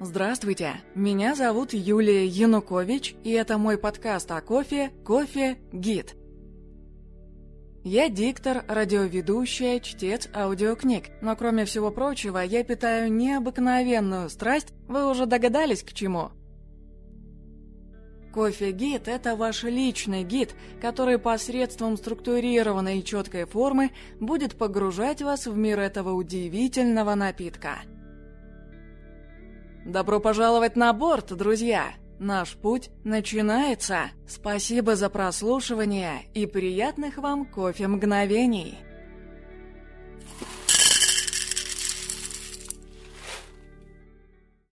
[0.00, 6.14] Здравствуйте, меня зовут Юлия Янукович, и это мой подкаст о кофе «Кофе Гид».
[7.82, 15.26] Я диктор, радиоведущая, чтец аудиокниг, но кроме всего прочего, я питаю необыкновенную страсть, вы уже
[15.26, 16.30] догадались к чему?
[18.32, 25.56] Кофе-гид– это ваш личный гид, который посредством структурированной и четкой формы будет погружать вас в
[25.56, 27.78] мир этого удивительного напитка–
[29.88, 31.94] Добро пожаловать на борт, друзья!
[32.18, 34.10] Наш путь начинается!
[34.28, 38.76] Спасибо за прослушивание и приятных вам кофе мгновений!